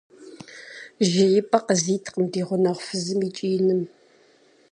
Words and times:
Жеипӏэ 1.09 1.59
къызиткъым 1.67 2.25
ди 2.31 2.41
гъунэгъу 2.47 2.83
фызым 2.87 3.19
и 3.27 3.29
кӏииным. 3.35 3.81